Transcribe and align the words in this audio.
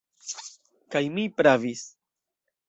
Kaj 0.95 1.01
mi 1.17 1.27
pravis. 1.43 1.85